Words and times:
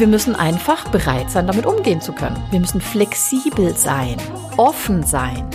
Wir 0.00 0.06
müssen 0.06 0.34
einfach 0.34 0.88
bereit 0.88 1.30
sein, 1.30 1.46
damit 1.46 1.66
umgehen 1.66 2.00
zu 2.00 2.14
können. 2.14 2.42
Wir 2.50 2.58
müssen 2.58 2.80
flexibel 2.80 3.76
sein, 3.76 4.16
offen 4.56 5.02
sein. 5.02 5.46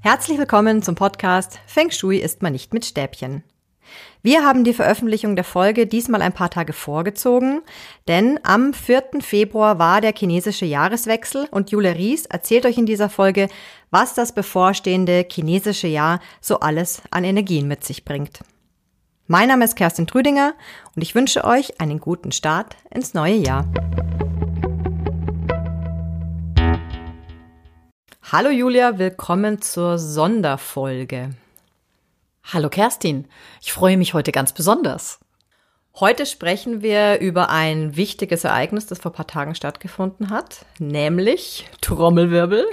Herzlich 0.00 0.36
willkommen 0.36 0.82
zum 0.82 0.96
Podcast 0.96 1.60
Feng 1.66 1.92
Shui 1.92 2.16
ist 2.16 2.42
man 2.42 2.54
nicht 2.54 2.74
mit 2.74 2.84
Stäbchen. 2.84 3.44
Wir 4.22 4.44
haben 4.44 4.64
die 4.64 4.72
Veröffentlichung 4.72 5.34
der 5.34 5.44
Folge 5.44 5.86
diesmal 5.86 6.22
ein 6.22 6.32
paar 6.32 6.50
Tage 6.50 6.72
vorgezogen, 6.72 7.62
denn 8.08 8.38
am 8.44 8.72
4. 8.72 9.20
Februar 9.20 9.78
war 9.78 10.00
der 10.00 10.14
chinesische 10.16 10.64
Jahreswechsel 10.64 11.48
und 11.50 11.70
Jule 11.70 11.96
Ries 11.96 12.26
erzählt 12.26 12.64
euch 12.66 12.78
in 12.78 12.86
dieser 12.86 13.08
Folge, 13.08 13.48
was 13.90 14.14
das 14.14 14.32
bevorstehende 14.32 15.26
chinesische 15.28 15.88
Jahr 15.88 16.20
so 16.40 16.60
alles 16.60 17.02
an 17.10 17.24
Energien 17.24 17.66
mit 17.66 17.84
sich 17.84 18.04
bringt. 18.04 18.40
Mein 19.26 19.48
Name 19.48 19.64
ist 19.64 19.76
Kerstin 19.76 20.06
Trüdinger 20.06 20.54
und 20.94 21.02
ich 21.02 21.14
wünsche 21.14 21.44
euch 21.44 21.80
einen 21.80 21.98
guten 21.98 22.32
Start 22.32 22.76
ins 22.90 23.14
neue 23.14 23.36
Jahr. 23.36 23.66
Hallo 28.30 28.50
Julia, 28.50 28.98
willkommen 28.98 29.60
zur 29.60 29.98
Sonderfolge. 29.98 31.30
Hallo 32.44 32.68
Kerstin, 32.68 33.28
ich 33.62 33.72
freue 33.72 33.96
mich 33.96 34.14
heute 34.14 34.30
ganz 34.30 34.52
besonders. 34.52 35.20
Heute 35.94 36.26
sprechen 36.26 36.82
wir 36.82 37.18
über 37.20 37.48
ein 37.48 37.96
wichtiges 37.96 38.44
Ereignis, 38.44 38.86
das 38.86 38.98
vor 38.98 39.12
ein 39.12 39.14
paar 39.14 39.26
Tagen 39.26 39.54
stattgefunden 39.54 40.28
hat, 40.28 40.66
nämlich 40.78 41.66
Trommelwirbel, 41.80 42.66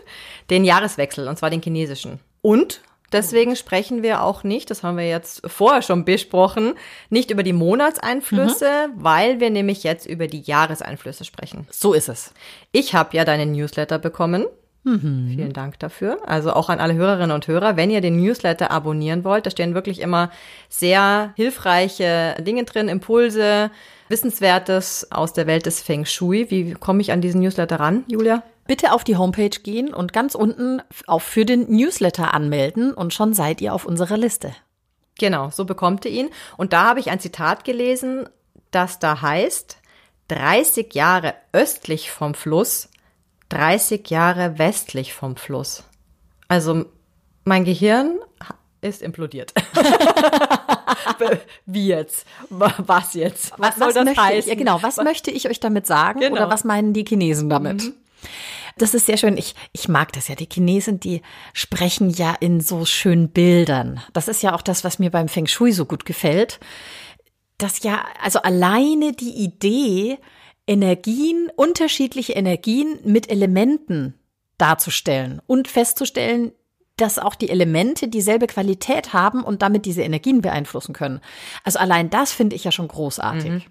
den 0.49 0.65
Jahreswechsel, 0.65 1.27
und 1.27 1.37
zwar 1.37 1.49
den 1.49 1.61
chinesischen. 1.61 2.19
Und 2.41 2.81
deswegen 3.13 3.55
sprechen 3.55 4.03
wir 4.03 4.23
auch 4.23 4.43
nicht, 4.43 4.69
das 4.69 4.83
haben 4.83 4.97
wir 4.97 5.07
jetzt 5.07 5.41
vorher 5.49 5.81
schon 5.81 6.03
besprochen, 6.03 6.73
nicht 7.09 7.31
über 7.31 7.43
die 7.43 7.53
Monatseinflüsse, 7.53 8.89
mhm. 8.89 9.03
weil 9.03 9.39
wir 9.39 9.49
nämlich 9.49 9.83
jetzt 9.83 10.05
über 10.05 10.27
die 10.27 10.41
Jahreseinflüsse 10.41 11.23
sprechen. 11.23 11.67
So 11.71 11.93
ist 11.93 12.09
es. 12.09 12.33
Ich 12.71 12.95
habe 12.95 13.15
ja 13.15 13.23
deinen 13.23 13.51
Newsletter 13.51 13.99
bekommen 13.99 14.45
Mhm. 14.83 15.31
Vielen 15.35 15.53
Dank 15.53 15.79
dafür. 15.79 16.19
Also 16.25 16.53
auch 16.53 16.69
an 16.69 16.79
alle 16.79 16.93
Hörerinnen 16.93 17.31
und 17.31 17.47
Hörer, 17.47 17.75
wenn 17.75 17.91
ihr 17.91 18.01
den 18.01 18.15
Newsletter 18.15 18.71
abonnieren 18.71 19.23
wollt, 19.23 19.45
da 19.45 19.51
stehen 19.51 19.73
wirklich 19.73 19.99
immer 19.99 20.31
sehr 20.69 21.33
hilfreiche 21.35 22.35
Dinge 22.39 22.63
drin, 22.63 22.87
Impulse, 22.87 23.71
Wissenswertes 24.07 25.11
aus 25.11 25.33
der 25.33 25.47
Welt 25.47 25.65
des 25.65 25.81
Feng 25.81 26.05
Shui. 26.05 26.49
Wie 26.49 26.73
komme 26.73 27.01
ich 27.01 27.11
an 27.11 27.21
diesen 27.21 27.41
Newsletter 27.41 27.79
ran, 27.79 28.03
Julia? 28.07 28.43
Bitte 28.67 28.93
auf 28.93 29.03
die 29.03 29.17
Homepage 29.17 29.49
gehen 29.49 29.93
und 29.93 30.13
ganz 30.13 30.35
unten 30.35 30.81
auf 31.07 31.23
für 31.23 31.45
den 31.45 31.69
Newsletter 31.71 32.33
anmelden 32.33 32.93
und 32.93 33.13
schon 33.13 33.33
seid 33.33 33.61
ihr 33.61 33.73
auf 33.73 33.85
unserer 33.85 34.17
Liste. 34.17 34.53
Genau, 35.17 35.49
so 35.49 35.65
bekommt 35.65 36.05
ihr 36.05 36.11
ihn. 36.11 36.29
Und 36.55 36.71
da 36.71 36.85
habe 36.85 36.99
ich 36.99 37.09
ein 37.09 37.19
Zitat 37.19 37.65
gelesen, 37.65 38.29
das 38.71 38.99
da 38.99 39.21
heißt, 39.21 39.77
30 40.29 40.93
Jahre 40.93 41.33
östlich 41.51 42.11
vom 42.11 42.33
Fluss 42.33 42.88
30 43.49 44.09
Jahre 44.09 44.57
westlich 44.57 45.13
vom 45.13 45.35
Fluss. 45.35 45.83
Also 46.47 46.85
mein 47.45 47.65
Gehirn 47.65 48.19
ist 48.81 49.01
implodiert. 49.01 49.53
Wie 51.65 51.87
jetzt? 51.87 52.25
Was 52.49 53.13
jetzt? 53.13 53.51
Was, 53.57 53.79
was 53.79 53.93
soll 53.93 54.05
das 54.05 54.17
heißen? 54.17 54.49
Ja, 54.49 54.55
genau. 54.55 54.81
Was, 54.81 54.97
was, 54.97 55.03
möchte 55.03 55.31
ich 55.31 55.49
euch 55.49 55.59
damit 55.59 55.85
sagen? 55.85 56.19
Genau. 56.19 56.33
Oder 56.33 56.49
was 56.49 56.63
meinen 56.63 56.93
die 56.93 57.05
Chinesen 57.05 57.49
damit? 57.49 57.83
Mhm. 57.83 57.93
Das 58.77 58.93
ist 58.93 59.07
sehr 59.07 59.17
schön. 59.17 59.37
Ich, 59.37 59.55
ich 59.73 59.89
mag 59.89 60.13
das 60.13 60.29
ja. 60.29 60.35
Die 60.35 60.47
Chinesen, 60.51 60.99
die 60.99 61.21
sprechen 61.53 62.09
ja 62.09 62.35
in 62.39 62.61
so 62.61 62.85
schönen 62.85 63.29
Bildern. 63.29 64.01
Das 64.13 64.27
ist 64.27 64.41
ja 64.41 64.55
auch 64.55 64.61
das, 64.61 64.83
was 64.83 64.99
mir 64.99 65.11
beim 65.11 65.27
Feng 65.27 65.47
Shui 65.47 65.73
so 65.73 65.85
gut 65.85 66.05
gefällt. 66.05 66.59
Das 67.57 67.83
ja, 67.83 68.05
also 68.23 68.41
alleine 68.41 69.11
die 69.11 69.43
Idee, 69.43 70.17
Energien, 70.69 71.49
unterschiedliche 71.55 72.33
Energien 72.33 72.99
mit 73.03 73.31
Elementen 73.31 74.13
darzustellen 74.59 75.41
und 75.47 75.67
festzustellen, 75.67 76.51
dass 76.95 77.17
auch 77.17 77.33
die 77.33 77.49
Elemente 77.49 78.07
dieselbe 78.07 78.45
Qualität 78.45 79.11
haben 79.11 79.43
und 79.43 79.63
damit 79.63 79.85
diese 79.85 80.03
Energien 80.03 80.41
beeinflussen 80.41 80.93
können. 80.93 81.21
Also 81.63 81.79
allein 81.79 82.11
das 82.11 82.31
finde 82.33 82.55
ich 82.55 82.65
ja 82.65 82.71
schon 82.71 82.87
großartig. 82.87 83.49
Mhm. 83.49 83.61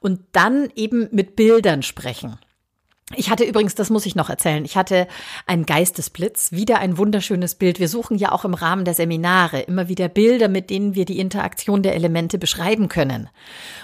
Und 0.00 0.20
dann 0.32 0.68
eben 0.74 1.08
mit 1.12 1.36
Bildern 1.36 1.84
sprechen. 1.84 2.38
Ich 3.14 3.30
hatte 3.30 3.44
übrigens, 3.44 3.76
das 3.76 3.88
muss 3.88 4.04
ich 4.04 4.16
noch 4.16 4.30
erzählen, 4.30 4.64
ich 4.64 4.76
hatte 4.76 5.06
einen 5.46 5.64
Geistesblitz, 5.64 6.50
wieder 6.50 6.80
ein 6.80 6.98
wunderschönes 6.98 7.54
Bild. 7.54 7.78
Wir 7.78 7.88
suchen 7.88 8.18
ja 8.18 8.32
auch 8.32 8.44
im 8.44 8.54
Rahmen 8.54 8.84
der 8.84 8.94
Seminare 8.94 9.60
immer 9.60 9.88
wieder 9.88 10.08
Bilder, 10.08 10.48
mit 10.48 10.70
denen 10.70 10.96
wir 10.96 11.04
die 11.04 11.20
Interaktion 11.20 11.84
der 11.84 11.94
Elemente 11.94 12.36
beschreiben 12.36 12.88
können. 12.88 13.28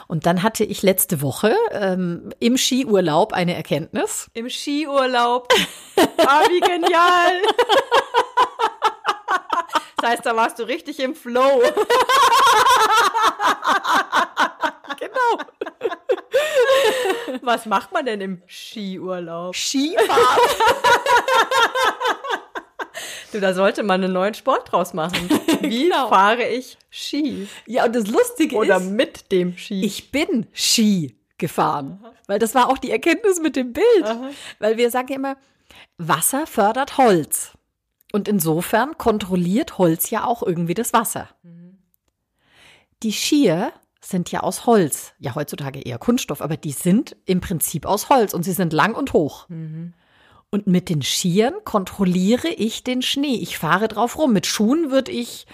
Und 0.09 0.27
dann 0.27 0.43
hatte 0.43 0.65
ich 0.65 0.83
letzte 0.83 1.23
Woche 1.23 1.55
ähm, 1.71 2.33
im 2.41 2.59
Skiurlaub 2.59 3.33
eine 3.33 3.55
Erkenntnis. 3.55 4.29
Im 4.35 4.51
Skiurlaub. 4.51 5.53
ah, 6.27 6.43
wie 6.49 6.59
genial. 6.59 7.43
Das 9.99 10.11
heißt, 10.11 10.27
da 10.27 10.35
warst 10.35 10.59
du 10.59 10.65
richtig 10.65 10.99
im 10.99 11.15
Flow. 11.15 11.63
genau. 14.99 15.39
Was 17.43 17.67
macht 17.67 17.93
man 17.93 18.07
denn 18.07 18.21
im 18.21 18.43
Skiurlaub? 18.47 19.55
Skifahren. 19.55 20.09
Du, 23.33 23.41
da 23.41 23.55
sollte 23.55 23.83
man 23.83 24.05
einen 24.05 24.13
neuen 24.13 24.35
Sport 24.35 24.71
draus 24.71 24.93
machen. 24.93 25.31
Wie 25.63 25.85
genau. 25.85 26.09
fahre 26.09 26.47
ich 26.47 26.77
Ski? 26.91 27.49
Ja, 27.67 27.87
und 27.87 27.97
das 27.97 28.07
Lustige 28.07 28.57
Oder 28.57 28.77
ist. 28.77 28.83
Oder 28.83 28.91
mit 28.91 29.33
dem 29.33 29.57
Ski. 29.57 29.83
Ich 29.83 30.11
bin 30.11 30.47
Ski 30.53 31.17
gefahren. 31.39 31.99
Aha. 32.03 32.13
Weil 32.27 32.39
das 32.39 32.55
war 32.55 32.69
auch 32.69 32.77
die 32.77 32.91
Erkenntnis 32.91 33.41
mit 33.41 33.57
dem 33.57 33.73
Bild. 33.73 34.05
Aha. 34.05 34.31
Weil 34.59 34.77
wir 34.77 34.91
sagen 34.91 35.15
immer, 35.15 35.37
Wasser 35.97 36.47
fördert 36.47 36.99
Holz. 36.99 37.53
Und 38.13 38.29
insofern 38.29 38.99
kontrolliert 38.99 39.79
Holz 39.79 40.11
ja 40.11 40.27
auch 40.27 40.43
irgendwie 40.43 40.75
das 40.75 40.93
Wasser. 40.93 41.31
Mhm. 41.43 41.79
Die 43.03 43.13
Skier 43.13 43.73
sind 44.05 44.31
ja 44.33 44.41
aus 44.41 44.67
Holz. 44.67 45.13
Ja, 45.19 45.35
heutzutage 45.35 45.81
eher 45.81 45.99
Kunststoff, 45.99 46.43
aber 46.43 46.57
die 46.57 46.73
sind 46.73 47.17
im 47.25 47.41
Prinzip 47.41 47.87
aus 47.87 48.09
Holz 48.09 48.35
und 48.35 48.43
sie 48.43 48.53
sind 48.53 48.73
lang 48.73 48.95
und 48.95 49.13
hoch. 49.13 49.49
Mhm. 49.49 49.95
Und 50.51 50.67
mit 50.67 50.91
den 50.91 51.01
Skiern 51.01 51.55
kontrolliere 51.65 52.49
ich 52.49 52.85
den 52.85 53.01
Schnee. 53.01 53.37
Ich 53.37 53.57
fahre 53.57 53.89
drauf 53.89 54.19
rum. 54.19 54.35
Mit 54.35 54.47
Schuhen 54.47 54.91
würde 54.91 55.11
ich 55.11 55.47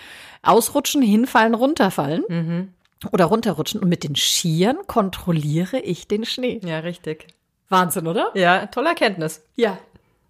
ausrutschen, 0.43 1.03
hinfallen, 1.03 1.55
runterfallen. 1.55 2.25
Mhm. 2.29 2.73
Oder 3.13 3.27
runterrutschen. 3.27 3.81
Und 3.81 3.89
mit 3.89 4.03
den 4.03 4.17
Skiern 4.17 4.79
kontrolliere 4.89 5.79
ich 5.79 6.09
den 6.09 6.25
Schnee. 6.25 6.61
Ja, 6.65 6.81
richtig. 6.81 7.29
Wahnsinn, 7.69 8.09
oder? 8.09 8.33
Ja, 8.35 8.67
tolle 8.67 8.89
Erkenntnis. 8.89 9.45
Ja. 9.55 9.79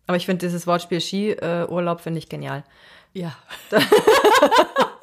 Aber 0.07 0.19
ich 0.19 0.27
finde 0.27 0.47
dieses 0.47 0.67
Wortspiel 0.67 1.01
Skiurlaub 1.01 2.01
äh, 2.01 2.03
finde 2.03 2.19
ich 2.19 2.29
genial. 2.29 2.65
Ja. 3.15 3.37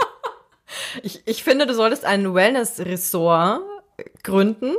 ich, 1.03 1.21
ich 1.25 1.43
finde, 1.43 1.65
du 1.65 1.73
solltest 1.73 2.05
ein 2.05 2.33
Wellness-Ressort 2.33 3.61
gründen. 4.23 4.75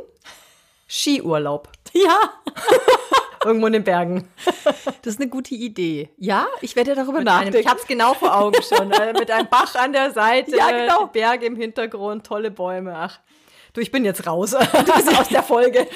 Skiurlaub. 0.88 1.68
Ja. 1.92 2.20
Irgendwo 3.44 3.66
in 3.68 3.74
den 3.74 3.84
Bergen. 3.84 4.28
Das 5.02 5.14
ist 5.14 5.20
eine 5.20 5.30
gute 5.30 5.54
Idee. 5.54 6.10
Ja, 6.18 6.46
ich 6.62 6.74
werde 6.74 6.94
darüber 6.94 7.18
mit 7.18 7.24
nachdenken. 7.24 7.54
Einem, 7.54 7.60
ich 7.60 7.68
habe 7.68 7.80
es 7.80 7.86
genau 7.86 8.14
vor 8.14 8.36
Augen 8.36 8.60
schon. 8.62 8.90
Äh, 8.90 9.12
mit 9.12 9.30
einem 9.30 9.48
Bach 9.48 9.74
an 9.76 9.92
der 9.92 10.10
Seite, 10.10 10.56
ja, 10.56 10.70
genau. 10.70 11.06
Berge 11.06 11.47
im 11.47 11.54
Hintergrund, 11.54 12.26
tolle 12.26 12.50
Bäume. 12.50 12.94
Ach, 12.97 13.21
du, 13.72 13.80
ich 13.80 13.92
bin 13.92 14.04
jetzt 14.04 14.26
raus 14.26 14.54
aus 14.54 15.28
der 15.30 15.44
Folge. 15.44 15.86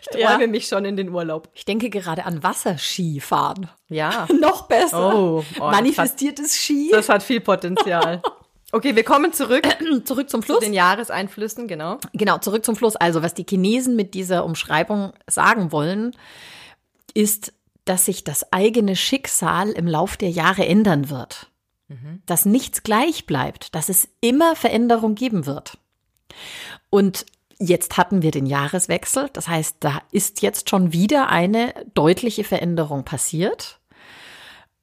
Ich 0.00 0.08
träume 0.08 0.40
ja. 0.40 0.46
mich 0.48 0.66
schon 0.66 0.84
in 0.84 0.96
den 0.96 1.10
Urlaub. 1.10 1.48
Ich 1.54 1.64
denke 1.64 1.90
gerade 1.90 2.24
an 2.24 2.42
Wasserskifahren. 2.42 3.70
Ja. 3.88 4.26
Noch 4.40 4.66
besser. 4.66 5.14
Oh, 5.14 5.44
oh 5.60 5.64
Manifestiertes 5.70 6.56
Ski. 6.56 6.88
Das 6.90 7.08
hat 7.08 7.22
viel 7.22 7.40
Potenzial. 7.40 8.20
Okay, 8.72 8.96
wir 8.96 9.04
kommen 9.04 9.32
zurück. 9.32 9.66
zurück 10.04 10.28
zum 10.28 10.42
Fluss. 10.42 10.58
Zu 10.58 10.64
den 10.64 10.74
Jahreseinflüssen, 10.74 11.68
genau. 11.68 11.98
Genau, 12.12 12.38
zurück 12.38 12.64
zum 12.64 12.76
Fluss. 12.76 12.96
Also, 12.96 13.22
was 13.22 13.34
die 13.34 13.46
Chinesen 13.48 13.96
mit 13.96 14.14
dieser 14.14 14.44
Umschreibung 14.44 15.12
sagen 15.26 15.72
wollen, 15.72 16.16
ist, 17.14 17.52
dass 17.84 18.04
sich 18.04 18.24
das 18.24 18.52
eigene 18.52 18.96
Schicksal 18.96 19.70
im 19.70 19.86
Lauf 19.86 20.16
der 20.16 20.30
Jahre 20.30 20.66
ändern 20.66 21.08
wird. 21.08 21.48
Mhm. 21.88 22.22
Dass 22.26 22.44
nichts 22.44 22.82
gleich 22.82 23.26
bleibt, 23.26 23.74
dass 23.74 23.88
es 23.88 24.08
immer 24.20 24.56
Veränderung 24.56 25.14
geben 25.14 25.46
wird. 25.46 25.78
Und 26.90 27.24
jetzt 27.58 27.96
hatten 27.96 28.22
wir 28.22 28.32
den 28.32 28.46
Jahreswechsel, 28.46 29.30
das 29.32 29.48
heißt, 29.48 29.76
da 29.80 30.02
ist 30.10 30.42
jetzt 30.42 30.68
schon 30.68 30.92
wieder 30.92 31.28
eine 31.28 31.72
deutliche 31.94 32.42
Veränderung 32.42 33.04
passiert. 33.04 33.78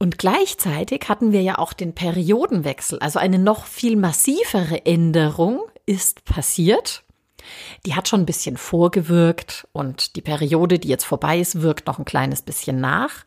Und 0.04 0.18
gleichzeitig 0.18 1.08
hatten 1.08 1.32
wir 1.32 1.42
ja 1.44 1.60
auch 1.60 1.72
den 1.72 1.96
Periodenwechsel, 1.96 3.00
also 3.00 3.20
eine 3.20 3.40
noch 3.40 3.66
viel 3.66 3.96
massivere 3.96 4.86
Änderung 4.86 5.62
ist 5.86 6.26
passiert. 6.26 7.06
Die 7.86 7.96
hat 7.96 8.10
schon 8.10 8.20
ein 8.20 8.26
bisschen 8.26 8.58
vorgewirkt 8.58 9.66
und 9.72 10.18
die 10.18 10.22
Periode, 10.22 10.78
die 10.78 10.90
jetzt 10.90 11.06
vorbei 11.06 11.40
ist, 11.40 11.62
wirkt 11.62 11.88
noch 11.88 12.00
ein 12.00 12.06
kleines 12.06 12.42
bisschen 12.42 12.82
nach. 12.82 13.24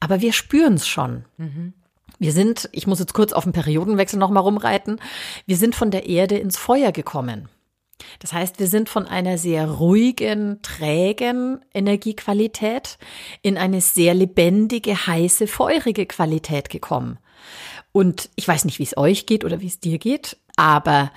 Aber 0.00 0.20
wir 0.20 0.32
spüren 0.32 0.74
es 0.74 0.88
schon. 0.88 1.24
Mhm. 1.36 1.72
Wir 2.18 2.32
sind, 2.32 2.68
ich 2.72 2.88
muss 2.88 2.98
jetzt 2.98 3.14
kurz 3.14 3.32
auf 3.32 3.44
den 3.44 3.52
Periodenwechsel 3.52 4.18
nochmal 4.18 4.42
rumreiten, 4.42 5.00
wir 5.46 5.56
sind 5.56 5.76
von 5.76 5.92
der 5.92 6.08
Erde 6.08 6.36
ins 6.36 6.56
Feuer 6.56 6.90
gekommen. 6.90 7.48
Das 8.18 8.32
heißt, 8.32 8.58
wir 8.58 8.66
sind 8.66 8.88
von 8.88 9.06
einer 9.06 9.38
sehr 9.38 9.68
ruhigen, 9.68 10.60
trägen 10.62 11.64
Energiequalität 11.74 12.98
in 13.42 13.58
eine 13.58 13.80
sehr 13.80 14.14
lebendige, 14.14 15.06
heiße, 15.06 15.46
feurige 15.46 16.06
Qualität 16.06 16.70
gekommen. 16.70 17.18
Und 17.92 18.30
ich 18.36 18.46
weiß 18.46 18.64
nicht, 18.64 18.78
wie 18.78 18.84
es 18.84 18.96
euch 18.96 19.26
geht 19.26 19.44
oder 19.44 19.60
wie 19.60 19.66
es 19.66 19.80
dir 19.80 19.98
geht, 19.98 20.36
aber 20.56 21.10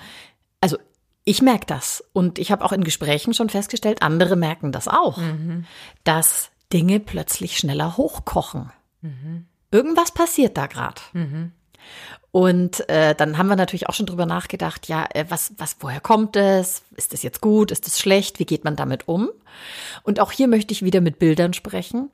also 0.62 0.78
ich 1.24 1.42
merke 1.42 1.66
das. 1.66 2.04
Und 2.14 2.40
ich 2.40 2.52
habe 2.52 2.66
auch 2.66 2.72
in 2.72 2.84
Gesprächen 2.84 3.34
schon 3.34 3.50
festgestellt, 3.50 4.02
andere 4.02 4.36
merken 4.36 4.72
das 4.72 4.88
auch, 4.88 5.18
mhm. 5.18 5.66
dass 6.04 6.52
Dinge 6.74 7.00
plötzlich 7.00 7.58
schneller 7.58 7.98
hochkochen. 7.98 8.72
Mhm. 9.02 9.46
Irgendwas 9.72 10.12
passiert 10.12 10.58
da 10.58 10.68
gerade. 10.68 11.02
Mhm. 11.14 11.52
Und 12.32 12.88
äh, 12.90 13.14
dann 13.14 13.38
haben 13.38 13.50
wir 13.50 13.58
natürlich 13.58 13.90
auch 13.90 13.94
schon 13.94 14.06
drüber 14.06 14.26
nachgedacht, 14.26 14.88
ja, 14.88 15.06
äh, 15.14 15.26
was, 15.28 15.54
was, 15.58 15.76
woher 15.82 16.00
kommt 16.00 16.38
es? 16.38 16.84
Ist 16.96 17.12
das 17.12 17.24
jetzt 17.24 17.42
gut? 17.42 17.72
Ist 17.72 17.88
das 17.88 18.00
schlecht? 18.00 18.40
Wie 18.40 18.46
geht 18.46 18.64
man 18.64 18.78
damit 18.78 19.08
um? 19.08 19.30
Und 20.04 20.20
auch 20.22 20.32
hier 20.32 20.48
möchte 20.48 20.72
ich 20.72 20.84
wieder 20.84 21.02
mit 21.02 21.20
Bildern 21.20 21.54
sprechen. 21.54 22.10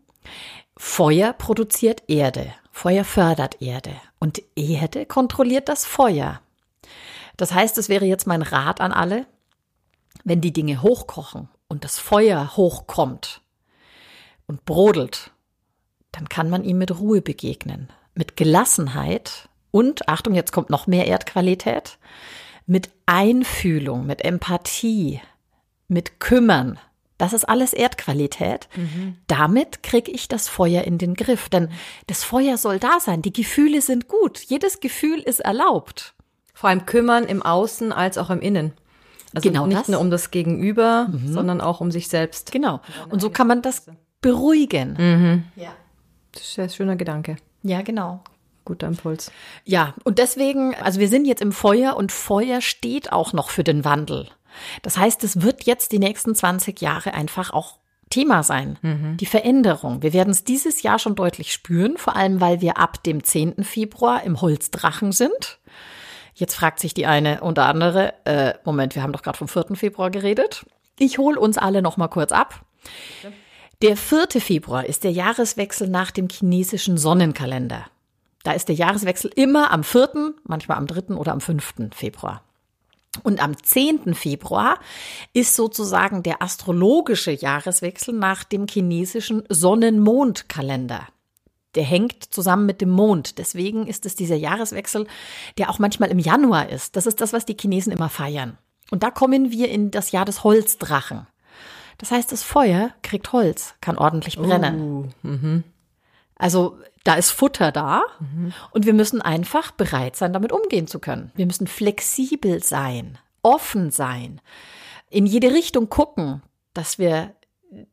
Feuer 0.76 1.34
produziert 1.34 2.04
Erde. 2.08 2.54
Feuer 2.72 3.04
fördert 3.04 3.62
Erde. 3.62 3.92
Und 4.20 4.42
Erde 4.56 5.06
kontrolliert 5.06 5.70
das 5.70 5.86
Feuer. 5.86 6.42
Das 7.36 7.54
heißt, 7.54 7.78
es 7.78 7.88
wäre 7.88 8.06
jetzt 8.06 8.26
mein 8.26 8.42
Rat 8.42 8.82
an 8.82 8.92
alle, 8.92 9.28
wenn 10.24 10.42
die 10.42 10.54
Dinge 10.54 10.82
hochkochen 10.82 11.48
und 11.68 11.84
das 11.84 12.00
Feuer 12.00 12.58
hochkommt 12.58 13.42
und 14.48 14.66
brodelt, 14.66 15.32
dann 16.12 16.28
kann 16.28 16.50
man 16.50 16.64
ihm 16.64 16.80
mit 16.80 17.00
Ruhe 17.00 17.22
begegnen, 17.22 17.90
mit 18.16 18.36
Gelassenheit 18.36 19.50
und, 19.72 20.08
Achtung, 20.08 20.34
jetzt 20.34 20.52
kommt 20.52 20.70
noch 20.70 20.88
mehr 20.88 21.08
Erdqualität, 21.08 21.98
mit 22.66 22.90
Einfühlung, 23.06 24.06
mit 24.06 24.24
Empathie, 24.24 25.22
mit 25.88 26.20
Kümmern. 26.20 26.80
Das 27.18 27.34
ist 27.34 27.46
alles 27.46 27.74
Erdqualität. 27.74 28.68
Mhm. 28.76 29.18
Damit 29.28 29.82
kriege 29.82 30.12
ich 30.12 30.28
das 30.28 30.48
Feuer 30.48 30.84
in 30.84 30.98
den 30.98 31.16
Griff. 31.16 31.50
Denn 31.50 31.70
das 32.06 32.24
Feuer 32.24 32.58
soll 32.58 32.80
da 32.80 33.00
sein. 33.00 33.24
Die 33.24 33.34
Gefühle 33.34 33.82
sind 33.82 34.08
gut. 34.08 34.40
Jedes 34.40 34.82
Gefühl 34.82 35.20
ist 35.20 35.40
erlaubt. 35.40 36.14
Vor 36.54 36.70
allem 36.70 36.86
kümmern 36.86 37.24
im 37.24 37.42
Außen 37.42 37.92
als 37.92 38.18
auch 38.18 38.30
im 38.30 38.42
Innen. 38.42 38.74
Also 39.34 39.50
genau 39.50 39.66
nicht 39.66 39.82
das. 39.82 39.88
nur 39.88 40.00
um 40.00 40.12
das 40.12 40.32
Gegenüber, 40.32 41.08
mhm. 41.10 41.34
sondern 41.34 41.62
auch 41.62 41.82
um 41.82 41.92
sich 41.92 42.08
selbst. 42.08 42.52
Genau. 42.52 42.82
Und 43.10 43.22
so 43.22 43.30
kann 43.30 43.48
man 43.48 43.62
das 43.62 43.86
beruhigen. 44.22 44.94
Mhm. 44.98 45.44
Ja. 45.56 45.74
Das 46.34 46.44
ist 46.44 46.60
ein 46.60 46.70
schöner 46.70 46.96
Gedanke. 46.96 47.38
Ja, 47.64 47.82
genau. 47.82 48.22
Guter 48.68 48.88
Impuls. 48.88 49.32
Ja, 49.64 49.94
und 50.04 50.20
deswegen, 50.20 50.76
also 50.76 51.00
wir 51.00 51.08
sind 51.08 51.26
jetzt 51.26 51.42
im 51.42 51.54
Feuer 51.54 51.96
und 51.96 52.12
Feuer 52.12 52.62
steht 52.62 53.12
auch 53.14 53.32
noch 53.32 53.50
für 53.50 53.64
den 53.64 53.86
Wandel. 53.86 54.28
Das 54.82 54.98
heißt, 54.98 55.24
es 55.24 55.42
wird 55.42 55.64
jetzt 55.64 55.94
die 55.94 56.00
nächsten 56.00 56.36
20 56.36 56.82
Jahre 56.82 57.14
einfach 57.14 57.52
auch 57.52 57.78
Thema 58.10 58.44
sein. 58.44 58.78
Mhm. 58.82 59.18
Die 59.18 59.26
Veränderung. 59.26 60.02
Wir 60.02 60.14
werden 60.14 60.32
es 60.32 60.44
dieses 60.44 60.82
Jahr 60.82 61.00
schon 61.00 61.16
deutlich 61.16 61.54
spüren, 61.54 61.98
vor 61.98 62.16
allem 62.16 62.42
weil 62.42 62.62
wir 62.62 62.78
ab 62.78 63.04
dem 63.04 63.24
10. 63.24 63.64
Februar 63.64 64.24
im 64.24 64.42
Holzdrachen 64.42 65.12
sind. 65.12 65.60
Jetzt 66.34 66.56
fragt 66.56 66.80
sich 66.80 66.94
die 66.94 67.06
eine 67.06 67.42
und 67.42 67.58
andere, 67.60 68.14
äh, 68.26 68.54
Moment, 68.64 68.96
wir 68.96 69.02
haben 69.02 69.12
doch 69.14 69.24
gerade 69.24 69.38
vom 69.38 69.48
4. 69.48 69.76
Februar 69.76 70.12
geredet. 70.12 70.66
Ich 71.00 71.18
hole 71.18 71.40
uns 71.40 71.58
alle 71.58 71.82
noch 71.82 71.98
mal 71.98 72.08
kurz 72.08 72.32
ab. 72.32 72.62
Der 73.82 73.98
4. 73.98 74.42
Februar 74.42 74.86
ist 74.86 75.04
der 75.04 75.12
Jahreswechsel 75.12 75.88
nach 75.88 76.12
dem 76.12 76.28
chinesischen 76.30 76.98
Sonnenkalender. 76.98 77.86
Da 78.48 78.54
ist 78.54 78.70
der 78.70 78.76
Jahreswechsel 78.76 79.30
immer 79.36 79.72
am 79.72 79.84
4., 79.84 80.34
manchmal 80.46 80.78
am 80.78 80.88
3. 80.88 81.16
oder 81.16 81.34
am 81.34 81.42
5. 81.42 81.90
Februar. 81.94 82.44
Und 83.24 83.44
am 83.44 83.62
10. 83.62 84.14
Februar 84.14 84.80
ist 85.34 85.54
sozusagen 85.54 86.24
der 86.24 86.42
astrologische 86.42 87.32
Jahreswechsel 87.32 88.14
nach 88.14 88.46
dem 88.46 88.66
chinesischen 88.66 89.44
Sonnen-Mond-Kalender. 89.50 91.10
Der 91.76 91.84
hängt 91.84 92.24
zusammen 92.24 92.66
mit 92.66 92.80
dem 92.80 92.90
Mond. 92.90 93.38
Deswegen 93.38 93.86
ist 93.86 94.06
es 94.06 94.16
dieser 94.16 94.38
Jahreswechsel, 94.38 95.08
der 95.58 95.70
auch 95.70 95.80
manchmal 95.80 96.10
im 96.10 96.20
Januar 96.20 96.70
ist. 96.70 96.96
Das 96.96 97.06
ist 97.06 97.20
das, 97.20 97.34
was 97.34 97.44
die 97.44 97.58
Chinesen 97.60 97.92
immer 97.92 98.08
feiern. 98.08 98.58
Und 98.92 99.04
da 99.04 99.12
kommen 99.12 99.52
wir 99.52 99.70
in 99.70 99.92
das 99.92 100.14
Jahr 100.14 100.24
des 100.24 100.46
Holzdrachen. 100.46 101.28
Das 101.98 102.12
heißt, 102.12 102.32
das 102.32 102.44
Feuer 102.44 102.92
kriegt 103.02 103.34
Holz, 103.34 103.76
kann 103.82 103.98
ordentlich 103.98 104.38
brennen. 104.38 105.12
Uh. 105.22 105.64
Also 106.38 106.78
da 107.04 107.16
ist 107.16 107.32
Futter 107.32 107.72
da 107.72 108.04
mhm. 108.20 108.54
und 108.72 108.86
wir 108.86 108.94
müssen 108.94 109.22
einfach 109.22 109.72
bereit 109.72 110.16
sein, 110.16 110.34
damit 110.34 110.52
umgehen 110.52 110.88
zu 110.88 111.00
können. 111.00 111.32
Wir 111.36 111.46
müssen 111.46 111.68
flexibel 111.68 112.62
sein, 112.64 113.18
offen 113.42 113.92
sein, 113.92 114.42
in 115.10 115.26
jede 115.26 115.52
Richtung 115.54 115.90
gucken, 115.90 116.42
dass 116.74 117.00
wir 117.00 117.34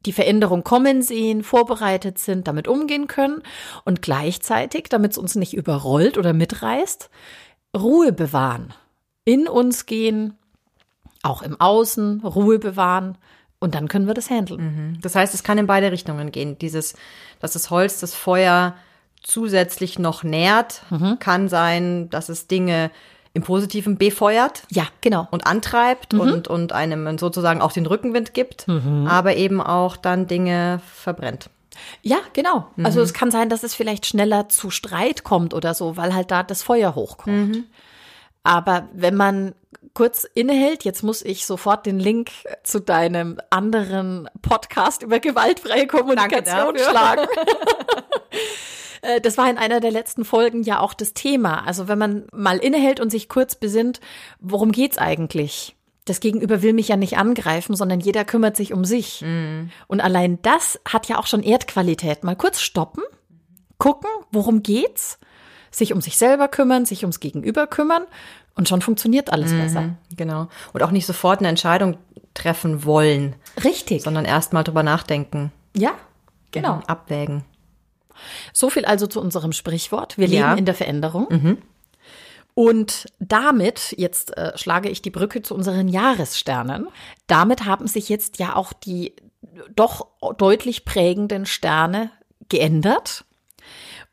die 0.07 0.13
Veränderung 0.13 0.63
kommen 0.63 1.03
sehen, 1.03 1.43
vorbereitet 1.43 2.19
sind, 2.19 2.47
damit 2.47 2.69
umgehen 2.69 3.07
können 3.07 3.43
und 3.85 4.03
gleichzeitig, 4.03 4.89
damit 4.89 5.13
es 5.13 5.19
uns 5.19 5.35
nicht 5.35 5.55
überrollt 5.55 6.19
oder 6.19 6.33
mitreißt, 6.33 7.11
Ruhe 7.77 8.13
bewahren, 8.13 8.73
in 9.25 9.49
uns 9.49 9.87
gehen, 9.87 10.37
auch 11.23 11.43
im 11.43 11.61
Außen 11.61 12.21
Ruhe 12.21 12.59
bewahren 12.59 13.19
und 13.65 13.75
dann 13.75 13.89
können 13.89 14.07
wir 14.07 14.15
das 14.15 14.31
handeln. 14.31 14.61
Mhm. 14.61 15.01
Das 15.01 15.17
heißt, 15.17 15.35
es 15.35 15.43
kann 15.43 15.59
in 15.59 15.67
beide 15.67 15.91
Richtungen 15.91 16.31
gehen. 16.31 16.59
Dieses, 16.59 16.95
dass 17.41 17.55
das 17.55 17.71
Holz 17.71 17.99
das 17.99 18.15
Feuer 18.15 18.77
zusätzlich 19.23 19.99
noch 19.99 20.23
nährt. 20.23 20.83
Mhm. 20.91 21.19
Kann 21.19 21.49
sein, 21.49 22.11
dass 22.11 22.29
es 22.29 22.47
Dinge 22.47 22.91
im 23.33 23.43
Positiven 23.43 23.97
befeuert. 23.97 24.63
Ja, 24.71 24.85
genau. 25.01 25.27
Und 25.31 25.47
antreibt 25.47 26.13
mhm. 26.13 26.21
und, 26.21 26.49
und 26.49 26.73
einem 26.73 27.19
sozusagen 27.19 27.61
auch 27.61 27.73
den 27.73 27.87
Rückenwind 27.87 28.35
gibt, 28.35 28.69
mhm. 28.69 29.07
aber 29.09 29.37
eben 29.37 29.61
auch 29.61 29.97
dann 29.97 30.27
Dinge 30.27 30.81
verbrennt. 30.95 31.51
Ja, 32.03 32.19
genau. 32.35 32.69
Mhm. 32.77 32.87
Also 32.87 33.01
es 33.01 33.15
kann 33.15 33.31
sein, 33.31 33.49
dass 33.49 33.65
es 33.65 33.75
vielleicht 33.75 34.07
schneller 34.07 34.49
zu 34.49 34.71
Streit 34.71 35.25
kommt 35.25 35.55
oder 35.55 35.75
so, 35.75 35.97
weil 35.97 36.15
halt 36.15 36.31
da 36.31 36.43
das 36.43 36.63
Feuer 36.63 36.95
hochkommt. 36.95 37.65
Aber 38.45 38.89
wenn 38.93 39.17
man 39.17 39.55
kurz 39.95 40.25
innehält, 40.35 40.85
jetzt 40.85 41.03
muss 41.03 41.23
ich 41.23 41.47
sofort 41.47 41.87
den 41.87 41.99
Link 41.99 42.31
zu 42.63 42.81
deinem 42.81 43.39
anderen 43.51 44.29
Podcast 44.43 45.03
über 45.03 45.19
gewaltfreie 45.19 45.87
Kommunikation 45.87 46.79
schlagen. 46.79 47.27
Äh, 49.05 49.21
das 49.21 49.39
war 49.39 49.49
in 49.51 49.59
einer 49.59 49.81
der 49.81 49.91
letzten 49.91 50.25
Folgen 50.25 50.63
ja 50.63 50.81
auch 50.81 50.95
das 50.95 51.13
Thema. 51.13 51.67
Also 51.67 51.89
wenn 51.89 51.99
man 51.99 52.25
mal 52.33 52.57
innehält 52.57 53.01
und 53.01 53.11
sich 53.11 53.29
kurz 53.29 53.55
besinnt, 53.55 54.01
worum 54.41 54.73
geht's 54.73 54.99
eigentlich? 54.99 55.77
Das 56.07 56.21
Gegenüber 56.21 56.63
will 56.63 56.73
mich 56.73 56.89
ja 56.89 56.97
nicht 56.97 57.17
angreifen, 57.17 57.77
sondern 57.77 58.01
jeder 58.01 58.25
kümmert 58.25 58.57
sich 58.57 58.73
um 58.73 58.85
sich. 58.85 59.23
Mhm. 59.23 59.71
Und 59.87 60.01
allein 60.01 60.41
das 60.43 60.81
hat 60.89 61.07
ja 61.09 61.19
auch 61.19 61.27
schon 61.27 61.43
Erdqualität. 61.43 62.25
Mal 62.25 62.37
kurz 62.37 62.61
stoppen, 62.61 63.03
gucken, 63.79 64.11
worum 64.31 64.63
geht's? 64.63 65.19
Sich 65.75 65.93
um 65.93 66.01
sich 66.01 66.17
selber 66.17 66.47
kümmern, 66.47 66.85
sich 66.85 67.03
ums 67.03 67.19
Gegenüber 67.19 67.67
kümmern 67.67 68.05
und 68.55 68.69
schon 68.69 68.81
funktioniert 68.81 69.33
alles 69.33 69.51
mhm, 69.51 69.61
besser. 69.61 69.91
Genau. 70.17 70.49
Und 70.73 70.83
auch 70.83 70.93
nicht 70.93 71.07
sofort 71.07 71.41
eine 71.41 71.49
Entscheidung 71.49 71.99
treffen 72.33 72.85
wollen. 72.85 73.35
Richtig. 73.65 74.03
Sondern 74.03 74.25
erst 74.25 74.53
mal 74.53 74.63
drüber 74.63 74.85
nachdenken. 74.85 75.51
Ja, 75.77 75.93
genau. 76.53 76.81
Abwägen. 76.87 77.45
So 78.53 78.71
viel 78.71 78.85
also 78.85 79.09
zu 79.09 79.21
unserem 79.21 79.53
Sprichwort. 79.53 80.17
Wir 80.17 80.29
ja. 80.29 80.51
leben 80.51 80.59
in 80.59 80.65
der 80.65 80.75
Veränderung. 80.75 81.27
Mhm. 81.29 81.59
Und 82.55 83.07
damit, 83.19 83.97
jetzt 83.99 84.37
äh, 84.37 84.57
schlage 84.57 84.89
ich 84.89 85.03
die 85.03 85.11
Brücke 85.11 85.43
zu 85.43 85.57
unseren 85.57 85.89
Jahressternen, 85.89 86.87
damit 87.27 87.65
haben 87.65 87.89
sich 87.89 88.09
jetzt 88.09 88.39
ja 88.39 88.55
auch 88.55 88.73
die 88.73 89.15
doch 89.75 90.07
deutlich 90.39 90.85
prägenden 90.85 91.47
Sterne 91.47 92.11
geändert. 92.49 93.25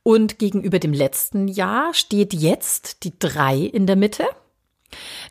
Und 0.03 0.39
gegenüber 0.39 0.79
dem 0.79 0.93
letzten 0.93 1.47
Jahr 1.47 1.93
steht 1.93 2.33
jetzt 2.33 3.03
die 3.03 3.17
drei 3.17 3.57
in 3.57 3.85
der 3.85 3.95
Mitte. 3.95 4.25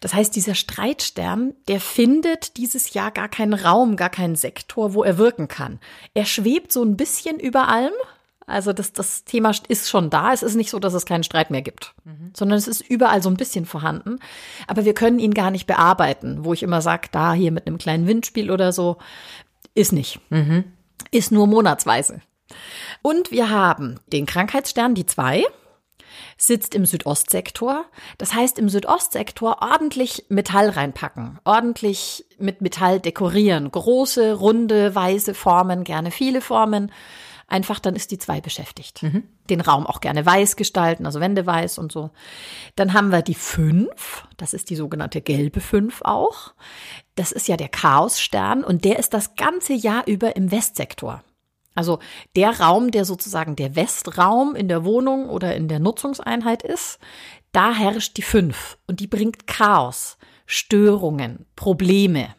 Das 0.00 0.14
heißt, 0.14 0.34
dieser 0.34 0.54
Streitstern, 0.54 1.54
der 1.68 1.80
findet 1.80 2.56
dieses 2.56 2.94
Jahr 2.94 3.10
gar 3.10 3.28
keinen 3.28 3.54
Raum, 3.54 3.96
gar 3.96 4.08
keinen 4.08 4.36
Sektor, 4.36 4.94
wo 4.94 5.02
er 5.02 5.18
wirken 5.18 5.48
kann. 5.48 5.80
Er 6.14 6.24
schwebt 6.24 6.72
so 6.72 6.82
ein 6.82 6.96
bisschen 6.96 7.38
über 7.38 7.68
allem, 7.68 7.92
also 8.50 8.72
das, 8.72 8.92
das 8.92 9.24
Thema 9.24 9.52
ist 9.68 9.88
schon 9.88 10.10
da. 10.10 10.32
Es 10.32 10.42
ist 10.42 10.56
nicht 10.56 10.70
so, 10.70 10.80
dass 10.80 10.94
es 10.94 11.06
keinen 11.06 11.22
Streit 11.22 11.50
mehr 11.50 11.62
gibt, 11.62 11.94
mhm. 12.04 12.32
sondern 12.34 12.58
es 12.58 12.66
ist 12.66 12.80
überall 12.80 13.22
so 13.22 13.30
ein 13.30 13.36
bisschen 13.36 13.64
vorhanden. 13.64 14.18
Aber 14.66 14.84
wir 14.84 14.94
können 14.94 15.20
ihn 15.20 15.34
gar 15.34 15.50
nicht 15.50 15.66
bearbeiten, 15.66 16.44
wo 16.44 16.52
ich 16.52 16.62
immer 16.62 16.82
sage, 16.82 17.08
da 17.12 17.32
hier 17.32 17.52
mit 17.52 17.66
einem 17.66 17.78
kleinen 17.78 18.06
Windspiel 18.06 18.50
oder 18.50 18.72
so, 18.72 18.96
ist 19.74 19.92
nicht. 19.92 20.20
Mhm. 20.30 20.64
Ist 21.12 21.30
nur 21.30 21.46
monatsweise. 21.46 22.20
Und 23.02 23.30
wir 23.30 23.50
haben 23.50 23.98
den 24.12 24.26
Krankheitsstern, 24.26 24.94
die 24.94 25.06
zwei, 25.06 25.44
sitzt 26.36 26.74
im 26.74 26.86
Südostsektor. 26.86 27.84
Das 28.18 28.34
heißt, 28.34 28.58
im 28.58 28.68
Südostsektor 28.68 29.58
ordentlich 29.62 30.24
Metall 30.28 30.70
reinpacken, 30.70 31.38
ordentlich 31.44 32.24
mit 32.38 32.60
Metall 32.60 33.00
dekorieren. 33.00 33.70
Große, 33.70 34.34
runde, 34.34 34.94
weiße 34.94 35.34
Formen, 35.34 35.84
gerne 35.84 36.10
viele 36.10 36.40
Formen 36.40 36.90
Einfach 37.50 37.80
dann 37.80 37.96
ist 37.96 38.12
die 38.12 38.18
zwei 38.18 38.40
beschäftigt. 38.40 39.02
Mhm. 39.02 39.24
Den 39.50 39.60
Raum 39.60 39.84
auch 39.84 40.00
gerne 40.00 40.24
weiß 40.24 40.54
gestalten, 40.54 41.04
also 41.04 41.18
Wände 41.18 41.46
weiß 41.46 41.78
und 41.78 41.90
so. 41.90 42.10
Dann 42.76 42.92
haben 42.92 43.10
wir 43.10 43.22
die 43.22 43.34
fünf. 43.34 44.24
Das 44.36 44.54
ist 44.54 44.70
die 44.70 44.76
sogenannte 44.76 45.20
gelbe 45.20 45.60
fünf 45.60 46.00
auch. 46.02 46.54
Das 47.16 47.32
ist 47.32 47.48
ja 47.48 47.56
der 47.56 47.68
Chaosstern 47.68 48.62
und 48.62 48.84
der 48.84 49.00
ist 49.00 49.12
das 49.14 49.34
ganze 49.34 49.72
Jahr 49.72 50.06
über 50.06 50.36
im 50.36 50.52
Westsektor. 50.52 51.24
Also 51.80 51.98
der 52.36 52.60
Raum, 52.60 52.90
der 52.90 53.06
sozusagen 53.06 53.56
der 53.56 53.74
Westraum 53.74 54.54
in 54.54 54.68
der 54.68 54.84
Wohnung 54.84 55.30
oder 55.30 55.56
in 55.56 55.66
der 55.66 55.78
Nutzungseinheit 55.78 56.62
ist, 56.62 56.98
da 57.52 57.72
herrscht 57.72 58.18
die 58.18 58.22
fünf 58.22 58.76
und 58.86 59.00
die 59.00 59.06
bringt 59.06 59.46
Chaos, 59.46 60.18
Störungen, 60.44 61.46
Probleme. 61.56 62.34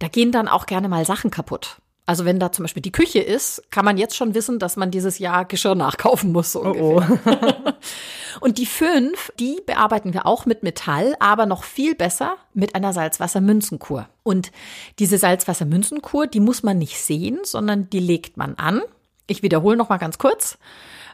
Da 0.00 0.08
gehen 0.08 0.32
dann 0.32 0.48
auch 0.48 0.66
gerne 0.66 0.90
mal 0.90 1.06
Sachen 1.06 1.30
kaputt. 1.30 1.80
Also 2.08 2.24
wenn 2.24 2.40
da 2.40 2.50
zum 2.50 2.62
Beispiel 2.62 2.80
die 2.80 2.90
Küche 2.90 3.18
ist, 3.18 3.70
kann 3.70 3.84
man 3.84 3.98
jetzt 3.98 4.16
schon 4.16 4.34
wissen, 4.34 4.58
dass 4.58 4.78
man 4.78 4.90
dieses 4.90 5.18
Jahr 5.18 5.44
Geschirr 5.44 5.74
nachkaufen 5.74 6.32
muss. 6.32 6.52
So 6.52 6.64
oh, 6.64 7.02
oh. 7.02 7.02
Und 8.40 8.56
die 8.56 8.64
fünf, 8.64 9.30
die 9.38 9.60
bearbeiten 9.66 10.14
wir 10.14 10.24
auch 10.24 10.46
mit 10.46 10.62
Metall, 10.62 11.14
aber 11.20 11.44
noch 11.44 11.64
viel 11.64 11.94
besser 11.94 12.36
mit 12.54 12.74
einer 12.74 12.94
Salzwassermünzenkur. 12.94 14.08
Und 14.22 14.52
diese 14.98 15.18
Salzwassermünzenkur, 15.18 16.26
die 16.26 16.40
muss 16.40 16.62
man 16.62 16.78
nicht 16.78 16.98
sehen, 16.98 17.40
sondern 17.42 17.90
die 17.90 18.00
legt 18.00 18.38
man 18.38 18.54
an. 18.54 18.80
Ich 19.26 19.42
wiederhole 19.42 19.76
noch 19.76 19.90
mal 19.90 19.98
ganz 19.98 20.16
kurz. 20.16 20.56